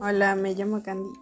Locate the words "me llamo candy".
0.34-1.18